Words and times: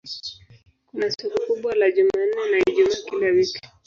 Kuna 0.87 1.07
soko 1.11 1.37
kubwa 1.45 1.71
la 1.79 1.91
Jumanne 1.91 2.41
na 2.51 2.57
Ijumaa 2.67 3.01
kila 3.07 3.25
wiki. 3.35 3.59